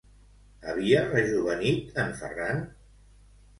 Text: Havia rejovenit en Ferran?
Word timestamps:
Havia 0.71 1.01
rejovenit 1.09 2.01
en 2.07 2.11
Ferran? 2.25 2.67